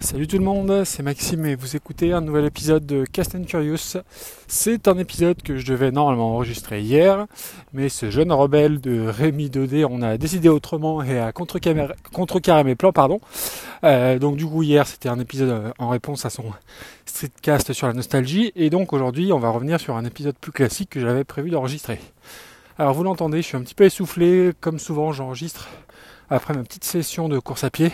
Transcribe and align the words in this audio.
Salut 0.00 0.28
tout 0.28 0.38
le 0.38 0.44
monde, 0.44 0.84
c'est 0.84 1.02
Maxime 1.02 1.44
et 1.44 1.56
vous 1.56 1.74
écoutez 1.74 2.12
un 2.12 2.20
nouvel 2.20 2.44
épisode 2.44 2.86
de 2.86 3.04
Cast 3.04 3.34
and 3.34 3.42
Curious. 3.42 3.96
C'est 4.46 4.86
un 4.86 4.96
épisode 4.96 5.42
que 5.42 5.56
je 5.56 5.66
devais 5.66 5.90
normalement 5.90 6.34
enregistrer 6.34 6.80
hier, 6.80 7.26
mais 7.72 7.88
ce 7.88 8.08
jeune 8.08 8.30
rebelle 8.30 8.80
de 8.80 9.08
Rémi 9.08 9.50
Dodé, 9.50 9.84
on 9.84 10.00
a 10.00 10.16
décidé 10.16 10.48
autrement 10.48 11.02
et 11.02 11.18
a 11.18 11.32
contrecarré 11.32 12.62
mes 12.62 12.76
plans, 12.76 12.92
pardon. 12.92 13.20
Euh, 13.82 14.20
donc 14.20 14.36
du 14.36 14.46
coup 14.46 14.62
hier 14.62 14.86
c'était 14.86 15.08
un 15.08 15.18
épisode 15.18 15.50
euh, 15.50 15.72
en 15.80 15.88
réponse 15.88 16.24
à 16.24 16.30
son 16.30 16.44
streetcast 17.04 17.72
sur 17.72 17.88
la 17.88 17.92
nostalgie, 17.92 18.52
et 18.54 18.70
donc 18.70 18.92
aujourd'hui 18.92 19.32
on 19.32 19.40
va 19.40 19.50
revenir 19.50 19.80
sur 19.80 19.96
un 19.96 20.04
épisode 20.04 20.36
plus 20.40 20.52
classique 20.52 20.90
que 20.90 21.00
j'avais 21.00 21.24
prévu 21.24 21.50
d'enregistrer. 21.50 21.98
Alors 22.78 22.94
vous 22.94 23.02
l'entendez, 23.02 23.42
je 23.42 23.48
suis 23.48 23.56
un 23.56 23.62
petit 23.62 23.74
peu 23.74 23.84
essoufflé, 23.84 24.52
comme 24.60 24.78
souvent 24.78 25.10
j'enregistre 25.10 25.68
après 26.30 26.54
ma 26.54 26.62
petite 26.62 26.84
session 26.84 27.28
de 27.28 27.40
course 27.40 27.64
à 27.64 27.70
pied. 27.70 27.90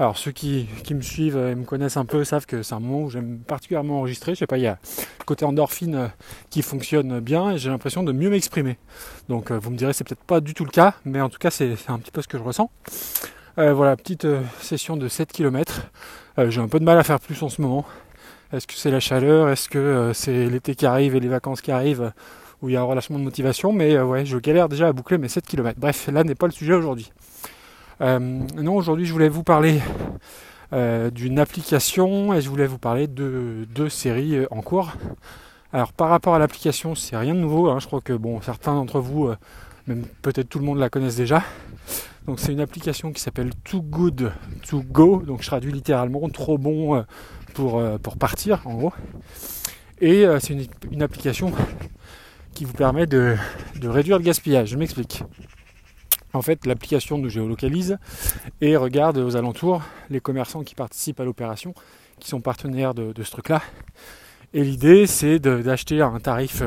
Alors 0.00 0.18
ceux 0.18 0.32
qui, 0.32 0.68
me 0.90 1.02
suivent 1.02 1.36
et 1.36 1.54
me 1.54 1.64
connaissent 1.64 1.96
un 1.96 2.04
peu 2.04 2.24
savent 2.24 2.46
que 2.46 2.64
c'est 2.64 2.74
un 2.74 2.80
moment 2.80 3.02
où 3.02 3.10
j'aime 3.10 3.38
particulièrement 3.38 3.98
enregistrer. 3.98 4.34
Je 4.34 4.40
sais 4.40 4.46
pas, 4.46 4.58
il 4.58 4.64
y 4.64 4.66
a 4.66 4.78
le 5.20 5.24
côté 5.24 5.44
endorphine 5.44 5.94
euh, 5.94 6.08
qui 6.50 6.62
fonctionne 6.62 7.20
bien 7.20 7.52
et 7.52 7.58
j'ai 7.58 7.70
l'impression 7.70 8.02
de 8.02 8.10
mieux 8.10 8.28
m'exprimer. 8.28 8.76
Donc 9.28 9.52
euh, 9.52 9.58
vous 9.58 9.70
me 9.70 9.76
direz 9.76 9.92
c'est 9.92 10.02
peut-être 10.02 10.24
pas 10.24 10.40
du 10.40 10.52
tout 10.52 10.64
le 10.64 10.72
cas, 10.72 10.94
mais 11.04 11.20
en 11.20 11.28
tout 11.28 11.38
cas 11.38 11.50
c'est 11.50 11.76
un 11.86 11.98
petit 12.00 12.10
peu 12.10 12.22
ce 12.22 12.28
que 12.28 12.38
je 12.38 12.42
ressens. 12.42 12.70
Euh, 13.58 13.72
voilà, 13.72 13.96
petite 13.96 14.26
session 14.60 14.96
de 14.96 15.06
7 15.06 15.30
km. 15.30 15.82
j'ai 16.48 16.60
un 16.60 16.66
peu 16.66 16.80
de 16.80 16.84
mal 16.84 16.98
à 16.98 17.04
faire 17.04 17.20
plus 17.20 17.40
en 17.44 17.48
ce 17.48 17.62
moment. 17.62 17.84
Est-ce 18.52 18.66
que 18.66 18.74
c'est 18.74 18.90
la 18.90 19.00
chaleur? 19.00 19.48
Est-ce 19.48 19.68
que 19.68 20.10
c'est 20.12 20.46
l'été 20.46 20.74
qui 20.74 20.86
arrive 20.86 21.14
et 21.14 21.20
les 21.20 21.28
vacances 21.28 21.60
qui 21.60 21.70
arrivent 21.70 22.12
où 22.62 22.68
il 22.68 22.72
y 22.72 22.76
a 22.76 22.80
un 22.80 22.84
relâchement 22.84 23.20
de 23.20 23.24
motivation? 23.24 23.72
Mais 23.72 24.00
ouais, 24.00 24.26
je 24.26 24.38
galère 24.38 24.68
déjà 24.68 24.88
à 24.88 24.92
boucler 24.92 25.18
mes 25.18 25.28
7 25.28 25.46
km. 25.46 25.78
Bref, 25.78 26.08
là 26.12 26.24
n'est 26.24 26.34
pas 26.34 26.46
le 26.46 26.52
sujet 26.52 26.72
aujourd'hui. 26.72 27.12
Euh, 28.00 28.18
non, 28.18 28.76
aujourd'hui 28.76 29.06
je 29.06 29.12
voulais 29.12 29.28
vous 29.28 29.44
parler 29.44 29.80
euh, 30.72 31.10
d'une 31.10 31.38
application 31.38 32.34
et 32.34 32.40
je 32.40 32.48
voulais 32.48 32.66
vous 32.66 32.78
parler 32.78 33.06
de 33.06 33.66
deux 33.74 33.88
séries 33.88 34.36
euh, 34.36 34.46
en 34.50 34.62
cours. 34.62 34.92
Alors 35.72 35.92
par 35.92 36.08
rapport 36.08 36.34
à 36.34 36.38
l'application, 36.38 36.94
c'est 36.94 37.16
rien 37.16 37.34
de 37.34 37.40
nouveau. 37.40 37.68
Hein. 37.68 37.78
Je 37.80 37.86
crois 37.86 38.00
que 38.00 38.12
bon, 38.12 38.40
certains 38.40 38.74
d'entre 38.74 39.00
vous, 39.00 39.30
même 39.86 40.04
peut-être 40.22 40.48
tout 40.48 40.58
le 40.58 40.64
monde 40.64 40.78
la 40.78 40.88
connaissent 40.88 41.16
déjà. 41.16 41.42
Donc 42.26 42.40
c'est 42.40 42.52
une 42.52 42.60
application 42.60 43.12
qui 43.12 43.20
s'appelle 43.20 43.50
Too 43.64 43.82
Good 43.82 44.32
To 44.68 44.82
Go. 44.82 45.22
Donc 45.26 45.42
je 45.42 45.46
traduis 45.46 45.72
littéralement 45.72 46.28
trop 46.28 46.58
bon 46.58 47.04
pour, 47.54 47.82
pour 48.02 48.16
partir 48.16 48.62
en 48.66 48.74
gros. 48.74 48.92
Et 50.00 50.24
c'est 50.40 50.56
une, 50.90 51.02
application 51.02 51.52
qui 52.54 52.64
vous 52.64 52.72
permet 52.72 53.06
de 53.06 53.36
réduire 53.82 54.18
le 54.18 54.24
gaspillage. 54.24 54.68
Je 54.68 54.76
m'explique. 54.76 55.24
En 56.34 56.42
fait, 56.42 56.66
l'application 56.66 57.16
nous 57.16 57.28
géolocalise 57.28 57.96
et 58.60 58.76
regarde 58.76 59.18
aux 59.18 59.36
alentours 59.36 59.82
les 60.10 60.20
commerçants 60.20 60.64
qui 60.64 60.74
participent 60.74 61.20
à 61.20 61.24
l'opération, 61.24 61.74
qui 62.18 62.28
sont 62.28 62.40
partenaires 62.40 62.92
de, 62.92 63.14
ce 63.22 63.30
truc-là. 63.30 63.62
Et 64.52 64.64
l'idée, 64.64 65.06
c'est 65.06 65.38
d'acheter 65.38 66.00
à 66.00 66.06
un 66.06 66.18
tarif 66.18 66.62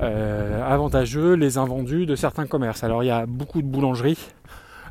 euh, 0.00 0.62
avantageux 0.66 1.34
les 1.34 1.58
invendus 1.58 2.06
de 2.06 2.16
certains 2.16 2.46
commerces. 2.46 2.82
Alors, 2.82 3.04
il 3.04 3.06
y 3.06 3.10
a 3.10 3.26
beaucoup 3.26 3.60
de 3.60 3.66
boulangeries, 3.66 4.30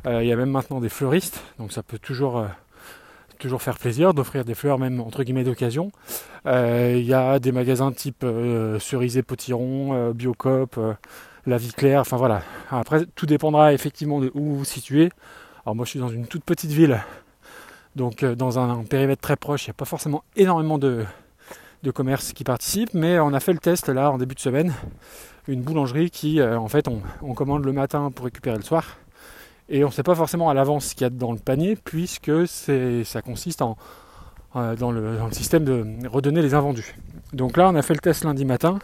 euh, 0.06 0.22
il 0.22 0.28
y 0.28 0.32
a 0.32 0.36
même 0.36 0.50
maintenant 0.50 0.80
des 0.80 0.88
fleuristes, 0.88 1.42
donc 1.58 1.72
ça 1.72 1.82
peut 1.82 1.98
toujours, 1.98 2.38
euh, 2.38 2.46
toujours 3.38 3.60
faire 3.60 3.78
plaisir 3.78 4.14
d'offrir 4.14 4.44
des 4.44 4.54
fleurs, 4.54 4.78
même 4.78 5.00
entre 5.00 5.24
guillemets 5.24 5.44
d'occasion. 5.44 5.90
il 6.46 7.04
y 7.04 7.14
a 7.14 7.40
des 7.40 7.50
magasins 7.50 7.90
type 7.90 8.24
Cerisé 8.78 9.22
Potiron, 9.22 10.12
Biocop 10.12 10.78
la 11.46 11.58
vie 11.58 11.72
claire, 11.72 12.00
enfin 12.00 12.16
voilà. 12.16 12.42
Après, 12.70 13.06
tout 13.14 13.26
dépendra 13.26 13.72
effectivement 13.72 14.20
de 14.20 14.30
où 14.34 14.40
vous 14.40 14.58
vous 14.58 14.64
situez. 14.64 15.10
Alors 15.64 15.74
moi, 15.74 15.84
je 15.84 15.90
suis 15.90 16.00
dans 16.00 16.08
une 16.08 16.26
toute 16.26 16.44
petite 16.44 16.70
ville, 16.70 17.00
donc 17.96 18.22
euh, 18.22 18.34
dans 18.34 18.58
un, 18.58 18.84
périmètre 18.84 19.22
très 19.22 19.36
proche, 19.36 19.66
il 19.66 19.70
n'y 19.70 19.72
a 19.72 19.74
pas 19.74 19.84
forcément 19.84 20.24
énormément 20.36 20.78
de, 20.78 21.04
commerces 21.94 22.32
qui 22.32 22.44
participent, 22.44 22.94
mais 22.94 23.18
on 23.18 23.34
a 23.34 23.40
fait 23.40 23.52
le 23.52 23.58
test 23.58 23.88
là 23.88 24.10
en 24.10 24.18
début 24.18 24.34
de 24.34 24.40
semaine, 24.40 24.72
une 25.48 25.62
boulangerie 25.62 26.10
qui, 26.10 26.40
euh, 26.40 26.58
en 26.58 26.68
fait, 26.68 26.88
on, 26.88 27.34
commande 27.34 27.64
le 27.64 27.72
matin 27.72 28.10
pour 28.10 28.24
récupérer 28.24 28.56
le 28.56 28.62
soir, 28.62 28.96
et 29.68 29.84
on 29.84 29.88
ne 29.88 29.92
sait 29.92 30.02
pas 30.02 30.14
forcément 30.14 30.48
à 30.48 30.54
l'avance 30.54 30.86
ce 30.86 30.94
qu'il 30.94 31.02
y 31.02 31.06
a 31.06 31.10
dans 31.10 31.32
le 31.32 31.38
panier, 31.38 31.76
puisque 31.76 32.46
ça 32.46 33.22
consiste 33.22 33.62
en, 33.62 33.76
euh, 34.56 34.76
dans 34.76 34.92
le 34.92 35.18
système 35.32 35.64
de 35.64 35.84
redonner 36.08 36.42
les 36.42 36.54
invendus. 36.54 36.94
Donc 37.32 37.56
là, 37.56 37.68
on 37.68 37.74
a 37.74 37.82
fait 37.82 37.94
le 37.94 38.00
test 38.00 38.24
lundi 38.24 38.44
matin. 38.44 38.78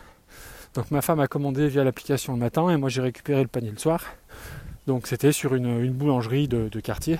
Donc 0.74 0.92
ma 0.92 1.02
femme 1.02 1.18
a 1.18 1.26
commandé 1.26 1.66
via 1.66 1.82
l'application 1.82 2.32
le 2.34 2.38
matin 2.38 2.70
et 2.70 2.76
moi 2.76 2.88
j'ai 2.88 3.02
récupéré 3.02 3.42
le 3.42 3.48
panier 3.48 3.72
le 3.72 3.78
soir. 3.78 4.04
Donc 4.86 5.08
c'était 5.08 5.32
sur 5.32 5.54
une, 5.56 5.90
boulangerie 5.90 6.46
de, 6.46 6.80
quartier. 6.80 7.18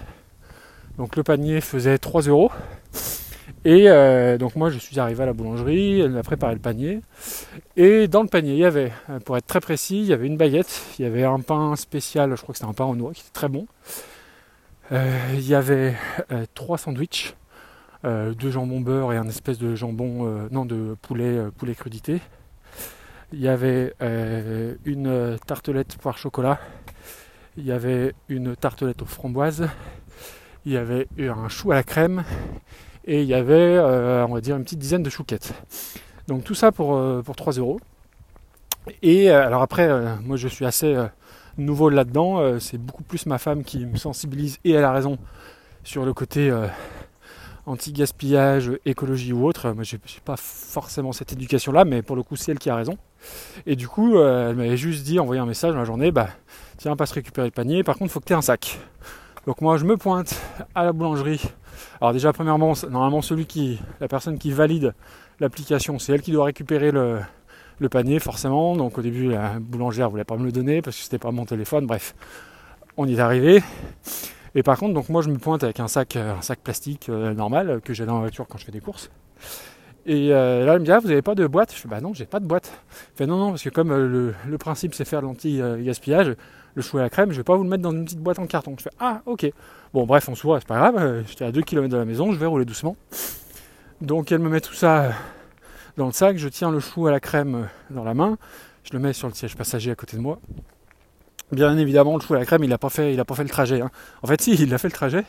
Donc 0.99 1.17
le 1.17 1.25
panier 1.25 1.61
faisait 1.61 1.99
3 1.99 2.23
euros. 2.23 2.53
Et 3.65 3.91
euh, 3.91 4.39
donc 4.39 4.55
moi 4.55 4.71
je 4.71 4.79
suis 4.79 5.01
arrivé 5.01 5.25
à 5.25 5.27
la 5.27 5.33
boulangerie, 5.33 6.01
elle 6.01 6.17
a 6.17 6.23
préparé 6.23 6.55
le 6.55 6.61
panier. 6.61 7.01
Et 7.77 8.07
dans 8.07 8.23
le 8.23 8.29
panier, 8.29 8.53
il 8.53 8.59
y 8.59 8.65
avait, 8.65 8.93
euh, 9.11 9.19
pour 9.19 9.37
être 9.37 9.47
très 9.47 9.61
précis, 9.61 9.99
il 9.99 10.07
y 10.07 10.13
avait 10.13 10.29
une 10.29 10.37
baguette, 10.37 10.83
il 10.99 11.03
y 11.03 11.07
avait 11.07 11.25
un 11.25 11.41
pain 11.41 11.75
spécial, 11.75 12.31
je 12.37 12.43
crois 12.43 12.53
que 12.53 12.59
c'était 12.59 12.71
un 12.71 12.75
pain 12.75 12.85
en 12.85 12.95
noix 12.95 13.13
qui 13.13 13.23
était 13.23 13.33
très 13.33 13.49
bon. 13.49 13.67
Euh, 14.93 15.19
il 15.35 15.47
y 15.47 15.57
avait 15.57 15.97
trois 16.55 16.79
sandwichs, 16.79 17.35
deux 18.05 18.51
jambons 18.51 18.81
beurre 18.81 19.13
et 19.13 19.17
un 19.17 19.29
espèce 19.29 19.59
de 19.59 19.75
jambon, 19.75 20.49
non 20.53 20.65
de 20.65 20.97
poulet, 21.03 21.39
poulet 21.59 21.75
crudité. 21.75 22.21
Il 23.33 23.41
y 23.41 23.47
avait 23.47 23.95
euh, 24.03 24.75
une 24.85 25.39
tartelette 25.47 25.97
poire 25.99 26.19
chocolat. 26.19 26.59
Il 27.57 27.65
y 27.65 27.71
avait 27.71 28.13
une 28.29 28.57
tartelette 28.57 29.03
aux 29.03 29.07
framboises. 29.07 29.69
Il 30.67 30.73
y 30.73 30.77
avait 30.77 31.07
un 31.19 31.49
chou 31.49 31.71
à 31.71 31.77
la 31.77 31.85
crème. 31.85 32.25
Et 33.05 33.23
il 33.23 33.29
y 33.29 33.35
avait, 33.35 33.77
euh, 33.77 34.27
on 34.27 34.35
va 34.35 34.41
dire, 34.41 34.57
une 34.57 34.65
petite 34.65 34.81
dizaine 34.81 35.05
de 35.05 35.11
chouquettes. 35.11 35.55
Donc 36.27 36.43
tout 36.43 36.57
ça 36.57 36.73
pour, 36.73 36.97
euh, 36.97 37.23
pour 37.23 37.37
3 37.37 37.53
euros. 37.55 37.79
Et 39.03 39.31
alors 39.31 39.63
après, 39.63 39.89
moi 40.23 40.37
je 40.37 40.49
suis 40.49 40.65
assez 40.65 40.97
nouveau 41.59 41.91
là-dedans. 41.91 42.59
c'est 42.59 42.79
beaucoup 42.79 43.05
plus 43.05 43.27
ma 43.27 43.39
femme 43.39 43.63
qui 43.63 43.85
me 43.85 43.97
sensibilise 43.97 44.59
et 44.65 44.73
elle 44.73 44.85
a 44.85 44.93
raison 44.93 45.19
sur 45.85 46.05
le 46.05 46.15
côté 46.15 46.51
anti-gaspillage, 47.67 48.73
écologie 48.87 49.33
ou 49.33 49.47
autre. 49.47 49.71
Moi, 49.73 49.85
je 49.85 49.97
n'ai 49.97 50.03
pas 50.25 50.37
forcément 50.37 51.13
cette 51.13 51.35
éducation-là, 51.35 51.85
mais 51.85 52.03
pour 52.03 52.17
le 52.17 52.23
coup, 52.23 52.37
c'est 52.37 52.53
elle 52.53 52.59
qui 52.59 52.71
a 52.71 52.75
raison. 52.75 52.97
Et 53.67 53.77
du 53.77 53.89
coup, 53.89 54.17
euh, 54.17 54.51
elle 54.51 54.57
m'avait 54.57 54.77
juste 54.77 55.05
dit, 55.05 55.19
envoyé 55.19 55.41
un 55.41 55.47
message 55.47 55.73
dans 55.73 55.79
la 55.79 55.85
journée, 55.85 56.11
bah, 56.11 56.29
tiens, 56.77 56.97
passe 56.97 57.13
récupérer 57.13 57.47
le 57.47 57.53
panier, 57.53 57.83
par 57.83 57.97
contre, 57.97 58.13
faut 58.13 58.21
que 58.21 58.27
tu 58.27 58.33
aies 58.33 58.37
un 58.37 58.43
sac. 58.43 58.79
Donc 59.47 59.61
moi, 59.61 59.77
je 59.77 59.85
me 59.85 59.97
pointe 59.97 60.41
à 60.75 60.85
la 60.85 60.93
boulangerie. 60.93 61.43
Alors 62.01 62.13
déjà, 62.13 62.33
premièrement, 62.33 62.75
normalement, 62.91 63.23
celui 63.23 63.47
qui, 63.47 63.81
la 64.01 64.09
personne 64.09 64.39
qui 64.39 64.53
valide 64.53 64.95
l'application, 65.41 65.99
c'est 65.99 66.13
elle 66.13 66.23
qui 66.23 66.33
doit 66.33 66.45
récupérer 66.47 66.91
le, 66.91 67.21
panier, 67.91 68.19
forcément. 68.19 68.77
Donc 68.77 68.99
au 68.99 69.03
début, 69.03 69.31
la 69.31 69.59
boulangère 69.59 70.07
ne 70.07 70.11
voulait 70.11 70.25
pas 70.25 70.37
me 70.37 70.45
le 70.45 70.53
donner 70.53 70.83
parce 70.83 70.97
que 70.97 71.03
c'était 71.03 71.19
pas 71.19 71.31
mon 71.31 71.47
téléphone. 71.47 71.87
Bref, 71.87 72.15
on 72.97 73.07
y 73.07 73.15
est 73.15 73.21
arrivé. 73.21 73.63
Et 74.55 74.63
par 74.63 74.79
contre, 74.79 74.95
donc 74.95 75.09
moi 75.09 75.23
je 75.23 75.31
me 75.31 75.39
pointe 75.39 75.63
avec 75.65 75.81
un 75.81 75.89
sac, 75.89 76.17
euh, 76.17 76.35
un 76.35 76.43
sac 76.43 76.59
plastique 76.61 77.09
euh, 77.09 77.35
normal 77.35 77.81
que 77.85 77.95
j'ai 77.95 78.05
dans 78.05 78.15
la 78.15 78.21
voiture 78.21 78.47
quand 78.49 78.59
je 78.59 78.65
fais 78.65 78.73
des 78.73 78.81
courses. 78.81 79.11
Et 80.07 80.31
là, 80.31 80.73
elle 80.75 80.81
me 80.81 80.85
dit, 80.85 80.93
ah, 80.93 80.99
vous 80.99 81.09
n'avez 81.09 81.23
pas 81.23 81.35
de 81.35 81.47
boîte? 81.47 81.75
Je 81.75 81.79
fais, 81.79 81.89
bah 81.89 82.01
non, 82.01 82.15
j'ai 82.15 82.25
pas 82.25 82.41
de 82.41 82.47
boîte. 82.47 82.73
Fait, 83.15 83.27
non, 83.27 83.37
non, 83.37 83.51
parce 83.51 83.63
que 83.63 83.69
comme 83.69 83.95
le, 83.95 84.59
principe 84.59 84.95
c'est 84.95 85.05
faire 85.05 85.23
l'anti-gaspillage, 85.23 86.35
le 86.75 86.83
chou 86.83 86.99
à 86.99 87.03
la 87.03 87.11
crème, 87.11 87.33
je 87.33 87.37
vais 87.37 87.45
pas 87.45 87.57
vous 87.57 87.65
le 87.65 87.69
mettre 87.69 87.83
dans 87.83 87.93
une 87.93 88.05
petite 88.05 88.21
boîte 88.21 88.39
en 88.39 88.47
carton. 88.47 88.75
Je 88.79 88.85
fais, 88.85 88.91
ah, 88.99 89.23
ok. 89.27 89.51
Bon, 89.93 90.07
bref, 90.07 90.29
on 90.29 90.35
se 90.35 90.43
voit, 90.43 90.61
c'est 90.61 90.69
pas 90.69 90.79
grave. 90.79 91.25
J'étais 91.27 91.45
à 91.45 91.53
2 91.53 91.63
km 91.63 91.89
de 91.89 91.97
la 91.97 92.05
maison, 92.05 92.33
je 92.33 92.39
vais 92.39 92.47
rouler 92.47 92.65
doucement. 92.65 92.97
Donc 94.01 94.33
elle 94.33 94.39
me 94.39 94.49
met 94.49 94.63
tout 94.63 94.73
ça 94.73 95.13
dans 95.99 96.07
le 96.07 96.13
sac, 96.13 96.39
je 96.39 96.49
tiens 96.49 96.71
le 96.71 96.81
chou 96.81 97.07
à 97.07 97.11
la 97.11 97.21
crème 97.21 97.69
dans 97.91 98.05
la 98.05 98.15
main, 98.15 98.39
je 98.85 98.95
le 98.95 98.99
mets 98.99 99.13
sur 99.13 99.29
le 99.29 99.35
siège 99.35 99.57
passager 99.57 99.91
à 99.91 99.95
côté 99.95 100.17
de 100.17 100.23
moi. 100.23 100.41
Bien 101.53 101.77
évidemment, 101.77 102.15
le 102.15 102.23
chou 102.23 102.33
à 102.35 102.39
la 102.39 102.47
crème, 102.47 102.65
il 102.65 102.71
n'a 102.71 102.79
pas 102.79 102.89
fait, 102.89 103.23
pas 103.25 103.35
fait 103.35 103.43
le 103.43 103.51
trajet. 103.51 103.83
Hein. 103.83 103.91
En 104.23 104.27
fait, 104.27 104.41
si, 104.41 104.55
il 104.55 104.73
a 104.73 104.79
fait 104.79 104.89
le 104.89 104.93
trajet. 104.93 105.25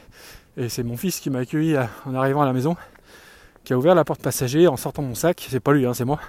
Et 0.55 0.69
c'est 0.69 0.83
mon 0.83 0.95
fils 0.95 1.19
qui 1.19 1.29
m'a 1.29 1.39
accueilli 1.39 1.75
euh, 1.75 1.83
en 2.05 2.13
arrivant 2.13 2.41
à 2.41 2.45
la 2.45 2.53
maison, 2.53 2.75
qui 3.63 3.73
a 3.73 3.77
ouvert 3.77 3.95
la 3.95 4.03
porte 4.03 4.21
passager 4.21 4.67
en 4.67 4.77
sortant 4.77 5.01
mon 5.01 5.15
sac. 5.15 5.45
C'est 5.49 5.59
pas 5.59 5.73
lui, 5.73 5.85
hein, 5.85 5.93
c'est 5.93 6.05
moi. 6.05 6.19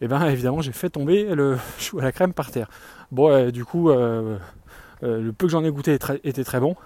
Et 0.00 0.08
bien 0.08 0.26
évidemment, 0.28 0.62
j'ai 0.62 0.72
fait 0.72 0.90
tomber 0.90 1.24
le 1.34 1.58
chou 1.78 1.98
à 1.98 2.02
la 2.02 2.12
crème 2.12 2.32
par 2.32 2.50
terre. 2.50 2.68
Bon, 3.10 3.50
du 3.50 3.64
coup, 3.64 3.90
euh, 3.90 4.36
euh, 5.02 5.20
le 5.20 5.32
peu 5.32 5.46
que 5.46 5.52
j'en 5.52 5.64
ai 5.64 5.70
goûté 5.70 5.98
était 6.24 6.44
très 6.44 6.60
bon. 6.60 6.76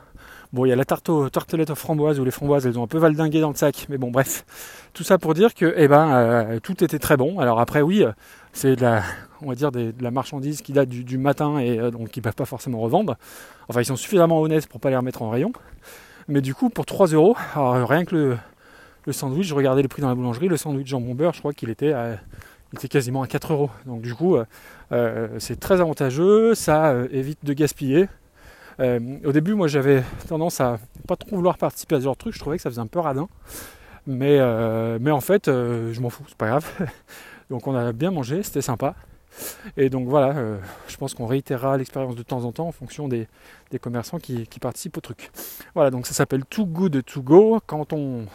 Bon, 0.53 0.67
il 0.67 0.69
y 0.69 0.73
a 0.73 0.77
la 0.77 0.85
tarte 0.85 1.09
aux 1.09 1.31
framboises 1.75 2.21
où 2.21 2.25
les 2.25 2.31
framboises 2.31 2.67
elles 2.67 2.79
ont 2.79 2.85
un 2.85 2.87
peu 2.87 2.99
valdingué 2.99 3.41
dans 3.41 3.49
le 3.49 3.57
sac, 3.57 3.87
mais 3.89 3.97
bon, 3.97 4.11
bref. 4.11 4.45
Tout 4.93 5.03
ça 5.03 5.17
pour 5.17 5.33
dire 5.33 5.55
que, 5.55 5.73
eh 5.77 5.89
ben, 5.89 6.59
tout 6.63 6.85
était 6.85 6.99
très 6.99 7.17
bon. 7.17 7.39
Alors 7.39 7.59
après, 7.59 7.81
oui, 7.81 8.05
c'est 8.53 8.77
de 8.77 8.83
la, 8.83 9.03
on 9.43 9.49
va 9.49 9.55
dire, 9.55 9.73
de 9.73 9.93
la 10.01 10.11
marchandise 10.11 10.63
qui 10.63 10.73
date 10.73 10.89
du, 10.89 11.19
matin 11.19 11.59
et 11.59 11.79
euh, 11.79 11.91
donc 11.91 12.11
qui 12.11 12.21
ne 12.21 12.25
peuvent 12.25 12.35
pas 12.35 12.45
forcément 12.45 12.79
revendre. 12.79 13.17
Enfin, 13.69 13.81
ils 13.81 13.87
sont 13.87 13.97
suffisamment 13.97 14.41
honnêtes 14.41 14.69
pour 14.69 14.81
pas 14.81 14.91
les 14.91 14.97
remettre 14.97 15.23
en 15.23 15.31
rayon. 15.31 15.53
Mais 16.29 16.41
du 16.41 16.55
coup, 16.55 16.71
pour 16.71 16.87
3 16.87 17.09
euros, 17.09 17.37
rien 17.55 18.05
que 18.05 18.15
le, 18.15 18.37
sandwich, 19.11 19.49
je 19.49 19.55
regardais 19.55 19.83
le 19.83 19.89
prix 19.89 20.01
dans 20.01 20.09
la 20.09 20.15
boulangerie, 20.15 20.47
le 20.47 20.57
sandwich 20.57 20.87
jambon 20.87 21.15
beurre, 21.15 21.33
je 21.33 21.41
crois 21.41 21.53
qu'il 21.53 21.71
était, 21.71 21.93
était 22.73 22.89
quasiment 22.89 23.23
à 23.23 23.27
4 23.27 23.53
euros. 23.53 23.71
Donc 23.87 24.03
du 24.03 24.15
coup, 24.15 24.37
euh, 24.37 24.45
euh, 24.93 25.29
c'est 25.39 25.59
très 25.59 25.81
avantageux, 25.81 26.55
ça 26.55 26.95
évite 27.11 27.45
de 27.45 27.53
gaspiller. 27.53 28.09
au 28.79 29.33
début, 29.33 29.55
moi 29.55 29.67
j'avais 29.67 30.05
tendance 30.29 30.61
à 30.61 30.79
pas 31.09 31.17
trop 31.17 31.37
vouloir 31.37 31.59
participer 31.59 31.97
à 31.97 31.99
ce 31.99 32.05
genre 32.05 32.15
de 32.15 32.21
truc, 32.21 32.35
je 32.35 32.39
trouvais 32.39 32.57
que 32.57 32.63
ça 32.63 32.71
faisait 32.71 32.81
un 32.81 32.87
peu 32.87 33.01
radin. 33.01 33.29
Mais, 34.07 34.39
mais 35.01 35.11
en 35.11 35.21
fait, 35.21 35.47
je 35.47 36.01
m'en 36.01 36.11
fous, 36.11 36.25
c'est 36.29 36.39
pas 36.39 36.49
grave. 36.49 36.71
donc 37.51 37.67
on 37.67 37.75
a 37.75 37.93
bien 37.93 38.11
mangé, 38.13 38.43
c'était 38.43 38.63
sympa. 38.63 38.95
Et 39.79 39.89
donc 39.89 40.09
voilà, 40.09 40.35
je 40.89 40.97
pense 40.97 41.15
qu'on 41.15 41.27
réitérera 41.27 41.77
l'expérience 41.79 42.15
de 42.15 42.23
temps 42.23 42.45
en 42.45 42.53
temps 42.53 42.69
en 42.69 42.73
fonction 42.73 43.09
des, 43.09 43.27
commerçants 43.81 44.19
qui, 44.19 44.47
qui, 44.47 44.61
participent 44.61 44.99
au 44.99 45.01
truc. 45.01 45.31
Voilà, 45.75 45.91
donc 45.91 46.07
ça 46.07 46.13
s'appelle 46.13 46.45
Too 46.45 46.67
Good 46.67 47.03
To 47.05 47.23
Go. 47.23 47.61
Quand 47.67 47.93
on 47.95 48.27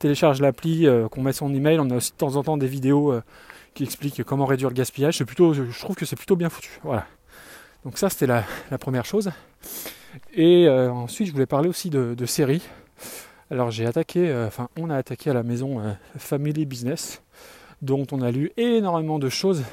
télécharge 0.00 0.40
l'appli, 0.40 0.88
qu'on 1.12 1.22
met 1.22 1.32
son 1.32 1.54
email, 1.54 1.78
on 1.78 1.88
a 1.90 1.96
aussi 1.96 2.10
de 2.10 2.16
temps 2.16 2.34
en 2.34 2.42
temps 2.42 2.56
des 2.56 2.66
vidéos 2.66 3.14
qui 3.74 3.84
explique 3.84 4.24
comment 4.24 4.46
réduire 4.46 4.70
le 4.70 4.74
gaspillage. 4.74 5.18
C'est 5.18 5.24
plutôt, 5.24 5.54
je 5.54 5.78
trouve 5.78 5.94
que 5.94 6.04
c'est 6.04 6.16
plutôt 6.16 6.36
bien 6.36 6.50
foutu. 6.50 6.70
Voilà. 6.82 7.06
Donc 7.84 7.96
ça 7.96 8.10
c'était 8.10 8.26
la, 8.26 8.44
première 8.78 9.04
chose. 9.04 9.30
Et 10.34 10.66
euh, 10.66 10.90
ensuite 10.90 11.28
je 11.28 11.32
voulais 11.32 11.46
parler 11.46 11.68
aussi 11.68 11.88
de, 11.90 12.26
séries. 12.26 12.62
Alors 13.50 13.70
j'ai 13.70 13.86
attaqué, 13.86 14.28
euh, 14.28 14.46
enfin 14.46 14.68
on 14.78 14.90
a 14.90 14.96
attaqué 14.96 15.30
à 15.30 15.34
la 15.34 15.42
maison 15.42 15.80
euh, 15.80 15.92
Family 16.18 16.66
Business, 16.66 17.22
dont 17.80 18.06
on 18.12 18.20
a 18.20 18.30
lu 18.30 18.52
énormément 18.56 19.18
de 19.18 19.28
choses. 19.28 19.64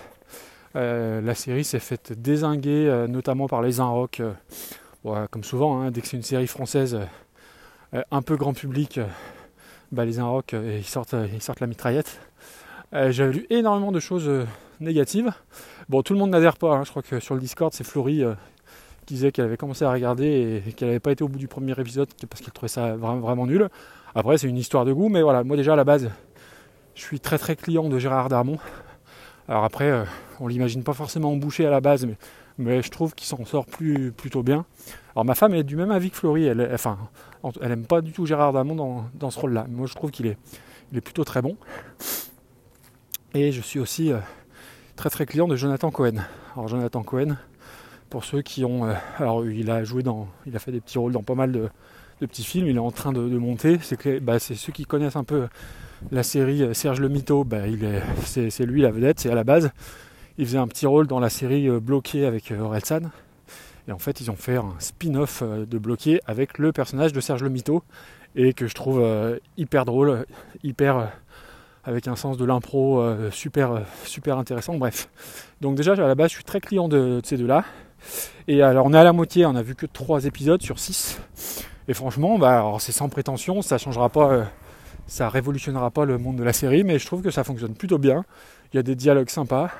la 0.73 1.35
série 1.35 1.63
s'est 1.63 1.79
faite 1.79 2.13
désinguer, 2.13 3.05
notamment 3.09 3.47
par 3.47 3.61
les 3.61 3.79
Inrock. 3.79 4.21
comme 5.03 5.43
souvent, 5.43 5.81
hein, 5.81 5.91
dès 5.91 6.01
que 6.01 6.07
c'est 6.07 6.17
une 6.17 6.23
série 6.23 6.47
française 6.47 6.99
un 8.11 8.21
peu 8.21 8.37
grand 8.37 8.53
public, 8.53 8.99
bah, 9.91 10.05
les 10.05 10.19
Inrock 10.19 10.53
ils 10.53 10.83
sortent, 10.83 11.15
ils 11.33 11.41
sortent 11.41 11.59
la 11.59 11.67
mitraillette. 11.67 12.19
Euh, 12.93 13.11
J'avais 13.11 13.33
lu 13.33 13.47
énormément 13.49 13.91
de 13.91 13.99
choses 13.99 14.27
euh, 14.27 14.45
négatives. 14.79 15.31
Bon, 15.89 16.01
tout 16.03 16.13
le 16.13 16.19
monde 16.19 16.29
n'adhère 16.29 16.57
pas. 16.57 16.75
Hein. 16.75 16.83
Je 16.85 16.89
crois 16.89 17.01
que 17.01 17.19
sur 17.19 17.35
le 17.35 17.41
Discord, 17.41 17.73
c'est 17.73 17.83
Florie 17.83 18.23
euh, 18.23 18.33
qui 19.05 19.15
disait 19.15 19.31
qu'elle 19.31 19.45
avait 19.45 19.57
commencé 19.57 19.83
à 19.83 19.91
regarder 19.91 20.63
et, 20.65 20.71
qu'elle 20.73 20.87
n'avait 20.87 20.99
pas 20.99 21.11
été 21.11 21.23
au 21.23 21.27
bout 21.27 21.39
du 21.39 21.47
premier 21.47 21.73
épisode 21.77 22.07
parce 22.29 22.41
qu'elle 22.41 22.53
trouvait 22.53 22.69
ça 22.69 22.95
vraiment, 22.95 23.19
vraiment 23.19 23.45
nul. 23.45 23.67
Après, 24.15 24.37
c'est 24.37 24.47
une 24.47 24.57
histoire 24.57 24.85
de 24.85 24.93
goût, 24.93 25.09
mais 25.09 25.21
voilà, 25.21 25.43
moi 25.43 25.57
déjà 25.57 25.73
à 25.73 25.75
la 25.75 25.83
base, 25.83 26.09
je 26.95 27.01
suis 27.01 27.19
très 27.19 27.37
très 27.37 27.55
client 27.55 27.89
de 27.89 27.99
Gérard 27.99 28.29
Darmon. 28.29 28.57
Alors 29.47 29.63
après, 29.63 30.05
on 30.39 30.47
l'imagine 30.47 30.83
pas 30.83 30.93
forcément 30.93 31.31
embouché 31.31 31.65
à 31.65 31.69
la 31.69 31.81
base, 31.81 32.07
mais, 32.57 32.81
je 32.81 32.89
trouve 32.89 33.13
qu'il 33.13 33.27
s'en 33.27 33.45
sort 33.45 33.65
plus, 33.65 34.11
plutôt 34.11 34.43
bien. 34.43 34.65
Alors 35.15 35.23
ma 35.23 35.35
femme 35.35 35.53
est 35.53 35.63
du 35.63 35.75
même 35.75 35.91
avis 35.91 36.09
que 36.09 36.17
Florie, 36.17 36.49
enfin, 36.73 36.97
elle 37.61 37.71
aime 37.71 37.85
pas 37.85 38.01
du 38.01 38.11
tout 38.11 38.25
Gérard 38.25 38.53
Darmon 38.53 39.09
dans, 39.13 39.31
ce 39.31 39.39
rôle-là. 39.39 39.67
Moi 39.69 39.87
je 39.87 39.93
trouve 39.93 40.11
qu'il 40.11 40.27
est, 40.27 40.37
plutôt 41.01 41.23
très 41.23 41.41
bon. 41.41 41.57
Et 43.33 43.51
je 43.51 43.61
suis 43.61 43.79
aussi 43.79 44.11
euh, 44.11 44.17
très 44.95 45.09
très 45.09 45.25
client 45.25 45.47
de 45.47 45.55
Jonathan 45.55 45.91
Cohen. 45.91 46.23
Alors 46.53 46.67
Jonathan 46.67 47.03
Cohen, 47.03 47.37
pour 48.09 48.23
ceux 48.23 48.41
qui 48.41 48.65
ont... 48.65 48.85
Euh, 48.85 48.93
alors 49.17 49.45
il 49.45 49.69
a 49.69 49.83
joué 49.83 50.03
dans... 50.03 50.27
Il 50.45 50.55
a 50.55 50.59
fait 50.59 50.71
des 50.71 50.81
petits 50.81 50.97
rôles 50.97 51.11
dans 51.11 51.23
pas 51.23 51.35
mal 51.35 51.51
de, 51.51 51.69
petits 52.19 52.43
films, 52.43 52.67
il 52.67 52.75
est 52.75 52.79
en 52.79 52.91
train 52.91 53.11
de, 53.11 53.19
monter. 53.37 53.79
Bah, 54.21 54.39
c'est 54.39 54.55
ceux 54.55 54.71
qui 54.71 54.85
connaissent 54.85 55.15
un 55.15 55.23
peu 55.23 55.47
la 56.11 56.23
série 56.23 56.63
euh, 56.63 56.73
Serge 56.73 56.99
le 56.99 57.09
Mito, 57.09 57.43
bah, 57.43 57.67
il 57.67 57.83
est, 57.83 58.01
c'est, 58.23 58.65
lui 58.65 58.81
la 58.81 58.91
vedette, 58.91 59.19
c'est 59.19 59.29
à 59.29 59.35
la 59.35 59.43
base. 59.43 59.71
Il 60.37 60.45
faisait 60.45 60.57
un 60.59 60.67
petit 60.67 60.85
rôle 60.85 61.07
dans 61.07 61.19
la 61.19 61.29
série 61.29 61.67
Bloqué 61.79 62.25
avec 62.25 62.51
Orelsan. 62.51 63.09
Et 63.87 63.91
en 63.91 63.99
fait, 63.99 64.21
ils 64.21 64.29
ont 64.29 64.35
fait 64.35 64.57
un 64.57 64.73
spin-off 64.79 65.43
de 65.43 65.77
Bloqué 65.77 66.19
avec 66.25 66.57
le 66.57 66.71
personnage 66.71 67.13
de 67.13 67.21
Serge 67.21 67.43
le 67.43 67.49
Mito. 67.49 67.83
Et 68.35 68.53
que 68.53 68.67
je 68.67 68.75
trouve 68.75 69.03
hyper 69.57 69.85
drôle, 69.85 70.25
hyper 70.61 71.09
avec 71.87 72.09
un 72.09 72.17
sens 72.17 72.37
de 72.37 72.43
l'impro 72.43 72.99
euh, 72.99 73.31
super, 73.31 73.71
euh, 73.71 73.79
super 74.03 74.37
intéressant. 74.37 74.75
Bref. 74.75 75.09
Donc 75.61 75.75
déjà 75.75 75.93
à 75.93 75.95
la 75.95 76.15
base 76.15 76.31
je 76.31 76.35
suis 76.35 76.43
très 76.43 76.59
client 76.59 76.89
de, 76.89 77.21
ces 77.23 77.37
deux-là. 77.37 77.63
Et 78.47 78.61
alors 78.61 78.85
on 78.85 78.93
est 78.93 78.97
à 78.97 79.05
la 79.05 79.13
moitié, 79.13 79.45
on 79.45 79.55
a 79.55 79.61
vu 79.61 79.73
que 79.73 79.85
trois 79.85 80.25
épisodes 80.25 80.61
sur 80.61 80.79
6. 80.79 81.19
Et 81.87 81.93
franchement, 81.93 82.37
bah, 82.37 82.65
c'est 82.79 82.91
sans 82.91 83.07
prétention, 83.07 83.61
ça 83.61 83.77
changera 83.77 84.09
pas, 84.09 84.31
euh, 84.31 84.43
ça 85.07 85.29
révolutionnera 85.29 85.89
pas 85.89 86.03
le 86.03 86.17
monde 86.17 86.35
de 86.35 86.43
la 86.43 86.51
série, 86.51 86.83
mais 86.83 86.99
je 86.99 87.05
trouve 87.05 87.21
que 87.21 87.31
ça 87.31 87.45
fonctionne 87.45 87.73
plutôt 87.73 87.97
bien. 87.97 88.25
Il 88.73 88.75
y 88.75 88.79
a 88.79 88.83
des 88.83 88.95
dialogues 88.95 89.29
sympas. 89.29 89.71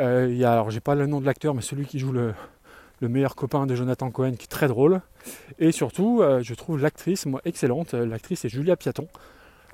il 0.00 0.34
y 0.34 0.44
a, 0.46 0.52
alors 0.52 0.70
j'ai 0.70 0.80
pas 0.80 0.94
le 0.94 1.06
nom 1.06 1.20
de 1.20 1.26
l'acteur, 1.26 1.52
mais 1.52 1.60
celui 1.60 1.84
qui 1.84 1.98
joue 1.98 2.12
le, 2.12 2.32
meilleur 3.08 3.34
copain 3.34 3.66
de 3.66 3.74
Jonathan 3.74 4.10
Cohen 4.10 4.32
qui 4.32 4.44
est 4.44 4.50
très 4.50 4.68
drôle. 4.68 5.00
Et 5.58 5.72
surtout, 5.72 6.22
je 6.40 6.54
trouve 6.54 6.80
l'actrice, 6.80 7.26
moi, 7.26 7.40
excellente. 7.44 7.94
L'actrice 7.94 8.44
est 8.44 8.48
Julia 8.48 8.76
Piaton 8.76 9.08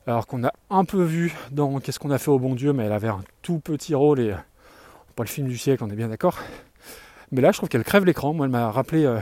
alors 0.06 0.26
qu'on 0.26 0.42
a 0.42 0.52
un 0.70 0.84
peu 0.86 1.02
vu 1.02 1.34
dans 1.50 1.80
Qu'est-ce 1.80 1.98
qu'on 1.98 2.10
a 2.10 2.18
fait 2.18 2.30
au 2.30 2.38
bon 2.38 2.54
Dieu, 2.54 2.72
mais 2.72 2.84
elle 2.84 2.92
avait 2.92 3.08
un 3.08 3.22
tout 3.42 3.58
petit 3.58 3.94
rôle 3.94 4.20
et 4.20 4.34
pas 5.18 5.24
le 5.24 5.28
film 5.28 5.48
du 5.48 5.58
siècle, 5.58 5.82
on 5.84 5.90
est 5.90 5.96
bien 5.96 6.08
d'accord. 6.08 6.38
Mais 7.32 7.40
là, 7.40 7.50
je 7.50 7.58
trouve 7.58 7.68
qu'elle 7.68 7.82
crève 7.82 8.04
l'écran. 8.04 8.32
Moi, 8.32 8.46
elle 8.46 8.52
m'a 8.52 8.70
rappelé, 8.70 9.04
euh, 9.04 9.18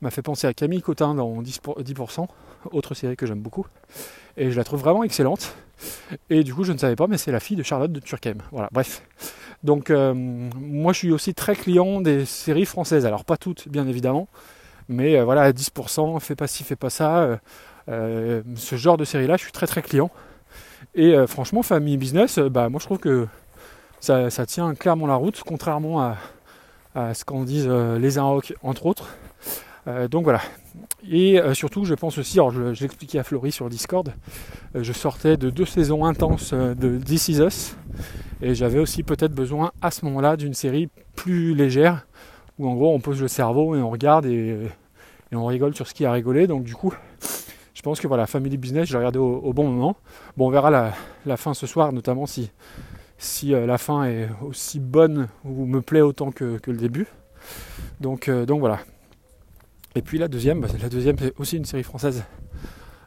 m'a 0.00 0.10
fait 0.10 0.22
penser 0.22 0.46
à 0.46 0.52
Camille 0.52 0.82
Cotin 0.82 1.14
dans 1.14 1.40
10%, 1.40 2.26
autre 2.72 2.94
série 2.94 3.16
que 3.16 3.24
j'aime 3.24 3.40
beaucoup. 3.40 3.64
Et 4.36 4.50
je 4.50 4.56
la 4.56 4.64
trouve 4.64 4.80
vraiment 4.80 5.04
excellente. 5.04 5.54
Et 6.30 6.42
du 6.42 6.52
coup, 6.52 6.64
je 6.64 6.72
ne 6.72 6.78
savais 6.78 6.96
pas, 6.96 7.06
mais 7.06 7.16
c'est 7.16 7.30
la 7.30 7.40
fille 7.40 7.56
de 7.56 7.62
Charlotte 7.62 7.92
de 7.92 8.00
Turckheim. 8.00 8.38
Voilà, 8.50 8.68
bref. 8.72 9.02
Donc, 9.64 9.88
euh, 9.88 10.12
moi, 10.14 10.92
je 10.92 10.98
suis 10.98 11.10
aussi 11.10 11.34
très 11.34 11.56
client 11.56 12.02
des 12.02 12.26
séries 12.26 12.66
françaises. 12.66 13.06
Alors, 13.06 13.24
pas 13.24 13.38
toutes, 13.38 13.66
bien 13.68 13.88
évidemment. 13.88 14.28
Mais 14.90 15.16
euh, 15.16 15.24
voilà, 15.24 15.52
10%, 15.52 16.20
fais 16.20 16.36
pas 16.36 16.46
ci, 16.46 16.62
fais 16.64 16.76
pas 16.76 16.90
ça. 16.90 17.40
Euh, 17.88 18.42
ce 18.56 18.76
genre 18.76 18.98
de 18.98 19.04
série 19.04 19.26
là, 19.26 19.36
je 19.36 19.42
suis 19.42 19.52
très 19.52 19.66
très 19.66 19.80
client. 19.80 20.10
Et 20.94 21.14
franchement, 21.26 21.62
Family 21.62 21.96
Business, 21.96 22.38
bah, 22.38 22.68
moi 22.68 22.78
je 22.78 22.84
trouve 22.86 22.98
que 22.98 23.26
ça, 24.00 24.28
tient 24.46 24.74
clairement 24.74 25.08
la 25.08 25.16
route, 25.16 25.42
contrairement 25.44 26.14
à, 26.94 27.14
ce 27.14 27.24
qu'en 27.24 27.42
disent 27.42 27.68
les 27.68 28.18
Inrock, 28.18 28.54
entre 28.62 28.86
autres. 28.86 29.08
Donc 30.10 30.24
voilà. 30.24 30.40
Et 31.10 31.38
surtout, 31.52 31.84
je 31.84 31.94
pense 31.94 32.16
aussi, 32.18 32.38
alors 32.38 32.50
je, 32.50 32.80
l'expliquais 32.80 33.18
à 33.18 33.22
Florie 33.22 33.52
sur 33.52 33.68
Discord, 33.68 34.12
je 34.74 34.92
sortais 34.92 35.36
de 35.36 35.50
deux 35.50 35.66
saisons 35.66 36.04
intenses 36.04 36.54
de 36.54 36.98
This 36.98 37.28
Is 37.28 37.40
Us, 37.40 37.76
et 38.40 38.54
j'avais 38.54 38.78
aussi 38.78 39.02
peut-être 39.02 39.34
besoin 39.34 39.72
à 39.82 39.90
ce 39.90 40.04
moment-là 40.06 40.36
d'une 40.36 40.54
série 40.54 40.88
plus 41.14 41.54
légère, 41.54 42.06
où 42.58 42.68
en 42.68 42.74
gros 42.74 42.94
on 42.94 43.00
pose 43.00 43.20
le 43.20 43.28
cerveau 43.28 43.74
et 43.74 43.80
on 43.80 43.90
regarde 43.90 44.26
et, 44.26 44.68
on 45.32 45.46
rigole 45.46 45.74
sur 45.74 45.88
ce 45.88 45.94
qui 45.94 46.04
a 46.04 46.12
rigolé. 46.12 46.46
Donc 46.46 46.62
du 46.62 46.74
coup, 46.76 46.94
je 47.74 47.82
pense 47.82 48.00
que 48.00 48.06
voilà, 48.06 48.26
Family 48.26 48.56
Business, 48.56 48.88
j'ai 48.88 48.96
regardé 48.96 49.18
au, 49.18 49.52
bon 49.52 49.68
moment. 49.68 49.96
Bon, 50.36 50.46
on 50.46 50.50
verra 50.50 50.70
la, 50.70 51.36
fin 51.36 51.54
ce 51.54 51.66
soir, 51.66 51.92
notamment 51.92 52.26
si, 52.26 52.52
si 53.18 53.52
euh, 53.52 53.66
la 53.66 53.78
fin 53.78 54.04
est 54.04 54.28
aussi 54.42 54.78
bonne 54.78 55.28
ou 55.44 55.66
me 55.66 55.80
plaît 55.82 56.02
autant 56.02 56.30
que, 56.30 56.60
le 56.66 56.76
début. 56.76 57.08
Donc, 58.00 58.28
euh, 58.28 58.46
donc 58.46 58.60
voilà. 58.60 58.78
Et 59.94 60.02
puis 60.02 60.18
la 60.18 60.28
deuxième, 60.28 60.60
bah, 60.60 60.68
la 60.80 60.88
deuxième 60.88 61.16
c'est 61.18 61.32
aussi 61.38 61.56
une 61.56 61.64
série 61.64 61.82
française 61.82 62.24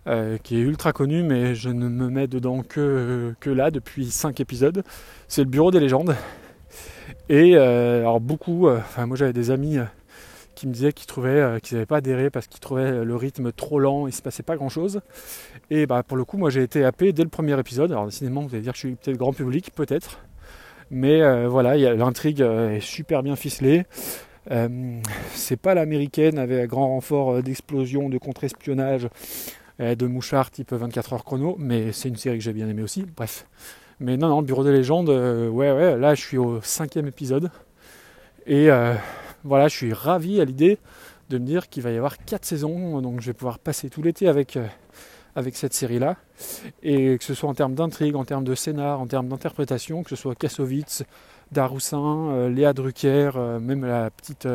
euh, 0.07 0.37
qui 0.37 0.57
est 0.57 0.61
ultra 0.61 0.93
connue, 0.93 1.23
mais 1.23 1.53
je 1.53 1.69
ne 1.69 1.89
me 1.89 2.09
mets 2.09 2.27
dedans 2.27 2.63
que, 2.63 3.35
que 3.39 3.49
là 3.49 3.71
depuis 3.71 4.09
5 4.09 4.39
épisodes. 4.39 4.83
C'est 5.27 5.43
le 5.43 5.49
Bureau 5.49 5.71
des 5.71 5.79
légendes. 5.79 6.15
Et 7.29 7.57
alors 7.57 8.21
beaucoup, 8.21 8.69
enfin 8.69 9.05
moi 9.05 9.17
j'avais 9.17 9.33
des 9.33 9.51
amis 9.51 9.79
qui 10.57 10.67
me 10.67 10.73
disaient 10.73 10.91
qu'ils 10.91 11.05
trouvaient 11.05 11.29
euh, 11.29 11.59
qu'ils 11.59 11.75
n'avaient 11.75 11.85
pas 11.85 11.97
adhéré 11.97 12.29
parce 12.31 12.47
qu'ils 12.47 12.59
trouvaient 12.59 13.05
le 13.05 13.15
rythme 13.15 13.51
trop 13.51 13.79
lent, 13.79 14.07
il 14.07 14.13
se 14.13 14.23
passait 14.23 14.43
pas 14.43 14.55
grand 14.55 14.69
chose. 14.69 15.01
Et 15.69 15.85
bah 15.85 16.01
pour 16.03 16.17
le 16.17 16.25
coup 16.25 16.37
moi 16.37 16.49
j'ai 16.49 16.63
été 16.63 16.83
happé 16.83 17.13
dès 17.13 17.23
le 17.23 17.29
premier 17.29 17.57
épisode. 17.59 17.91
Alors 17.91 18.07
décidément 18.07 18.41
vous 18.41 18.53
allez 18.53 18.63
dire 18.63 18.73
que 18.73 18.79
je 18.79 18.87
suis 18.87 18.95
peut-être 18.95 19.17
grand 19.17 19.33
public, 19.33 19.71
peut-être. 19.75 20.19
Mais 20.89 21.21
euh, 21.21 21.47
voilà, 21.47 21.77
l'intrigue 21.77 22.41
euh, 22.41 22.75
est 22.75 22.79
super 22.79 23.21
bien 23.21 23.35
ficelée. 23.35 23.85
C'est 25.33 25.57
pas 25.57 25.73
l'américaine 25.73 26.39
avec 26.39 26.63
un 26.63 26.65
grand 26.67 26.87
renfort 26.87 27.41
d'explosion, 27.43 28.09
de 28.09 28.17
contre-espionnage, 28.17 29.07
de 29.79 30.07
mouchards 30.07 30.51
type 30.51 30.73
24 30.73 31.13
heures 31.13 31.25
chrono, 31.25 31.55
mais 31.59 31.91
c'est 31.91 32.09
une 32.09 32.15
série 32.15 32.37
que 32.37 32.43
j'ai 32.43 32.53
bien 32.53 32.67
aimée 32.67 32.83
aussi. 32.83 33.05
Bref. 33.15 33.45
Mais 33.99 34.15
non, 34.15 34.29
non, 34.29 34.41
Bureau 34.41 34.63
des 34.63 34.71
légendes, 34.71 35.09
ouais, 35.09 35.71
ouais, 35.71 35.97
là 35.97 36.15
je 36.15 36.21
suis 36.21 36.37
au 36.37 36.61
cinquième 36.61 37.07
épisode. 37.07 37.51
Et 38.45 38.69
voilà, 39.43 39.67
je 39.67 39.75
suis 39.75 39.93
ravi 39.93 40.41
à 40.41 40.45
l'idée 40.45 40.77
de 41.29 41.37
me 41.37 41.45
dire 41.45 41.69
qu'il 41.69 41.83
va 41.83 41.91
y 41.91 41.97
avoir 41.97 42.17
quatre 42.17 42.45
saisons, 42.45 43.01
donc 43.01 43.21
je 43.21 43.27
vais 43.27 43.33
pouvoir 43.33 43.59
passer 43.59 43.89
tout 43.89 44.01
l'été 44.01 44.27
avec, 44.27 44.57
euh, 44.57 44.65
avec 45.35 45.55
cette 45.55 45.73
série-là. 45.73 46.15
Et 46.83 47.17
que 47.17 47.23
ce 47.23 47.33
soit 47.33 47.49
en 47.49 47.53
termes 47.53 47.75
d'intrigue, 47.75 48.15
en 48.15 48.25
termes 48.25 48.43
de 48.43 48.55
scénar, 48.55 48.99
en 48.99 49.07
termes 49.07 49.27
d'interprétation, 49.27 50.03
que 50.03 50.09
ce 50.09 50.15
soit 50.15 50.35
Kassovitz, 50.35 51.03
Daroussin, 51.51 52.29
euh, 52.31 52.49
Léa 52.49 52.73
Drucker, 52.73 53.31
euh, 53.35 53.59
même 53.59 53.85
la 53.85 54.09
petite 54.09 54.47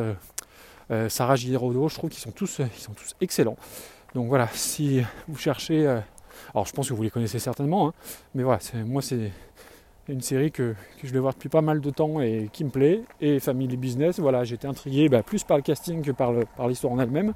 Sarah 1.09 1.37
Giraudot, 1.37 1.89
je 1.89 1.95
trouve 1.95 2.11
qu'ils 2.11 2.21
sont 2.21 2.33
tous, 2.33 2.61
sont 2.77 2.93
tous 2.93 3.17
excellents. 3.23 3.57
Donc 4.15 4.29
voilà, 4.29 4.47
si 4.53 5.01
vous 5.27 5.39
cherchez, 5.39 5.87
alors 5.87 6.67
je 6.67 6.73
pense 6.73 6.91
que 6.91 6.93
vous 6.93 7.03
les 7.03 7.09
connaissez 7.09 7.39
certainement, 7.39 7.89
hein, 7.89 7.93
mais 8.35 8.43
voilà, 8.43 8.59
moi 8.85 9.01
c'est 9.01 9.33
une 10.09 10.21
série 10.21 10.51
que, 10.51 10.75
je 11.03 11.13
vais 11.13 11.19
voir 11.19 11.33
depuis 11.33 11.49
pas 11.49 11.63
mal 11.63 11.81
de 11.81 11.91
temps 11.91 12.21
et 12.21 12.49
qui 12.53 12.65
me 12.65 12.71
plaît. 12.71 13.03
Et 13.21 13.41
Family 13.41 13.77
Business, 13.77 14.19
voilà, 14.19 14.45
j'étais 14.45 14.67
intrigué 14.67 15.09
bah, 15.09 15.23
plus 15.23 15.45
par 15.45 15.57
le 15.57 15.63
casting 15.63 16.03
que 16.03 16.11
par, 16.11 16.33
l'histoire 16.69 16.93
en 16.93 16.99
elle-même. 16.99 17.33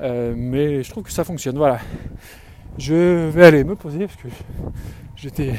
Euh, 0.00 0.34
mais 0.36 0.82
je 0.82 0.90
trouve 0.90 1.04
que 1.04 1.12
ça 1.12 1.24
fonctionne. 1.24 1.56
Voilà. 1.56 1.78
Je 2.78 3.28
vais 3.28 3.44
aller 3.44 3.64
me 3.64 3.76
poser 3.76 4.06
parce 4.06 4.16
que 4.16 4.28
j'étais 5.16 5.54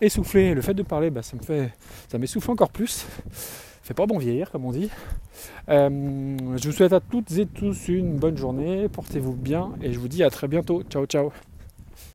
essoufflé. 0.00 0.54
Le 0.54 0.60
fait 0.60 0.74
de 0.74 0.82
parler, 0.82 1.10
bah, 1.10 1.22
ça 1.22 1.36
me 1.36 1.42
fait, 1.42 1.72
ça 2.08 2.18
m'essouffle 2.18 2.50
encore 2.50 2.70
plus. 2.70 3.06
fait 3.82 3.94
pas 3.94 4.06
bon 4.06 4.18
vieillir, 4.18 4.50
comme 4.50 4.64
on 4.64 4.72
dit. 4.72 4.90
Euh, 5.68 6.36
je 6.56 6.68
vous 6.68 6.76
souhaite 6.76 6.92
à 6.92 7.00
toutes 7.00 7.32
et 7.38 7.46
tous 7.46 7.88
une 7.88 8.16
bonne 8.16 8.36
journée. 8.36 8.88
Portez-vous 8.88 9.34
bien 9.34 9.72
et 9.82 9.92
je 9.92 9.98
vous 9.98 10.08
dis 10.08 10.22
à 10.22 10.30
très 10.30 10.48
bientôt. 10.48 10.82
Ciao, 10.88 11.06
ciao. 11.06 11.32